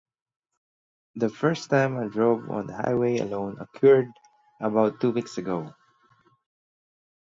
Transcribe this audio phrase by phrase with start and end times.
[1.13, 4.07] The first time I drove on the highway alone occurred
[4.59, 5.75] about two weeks ago.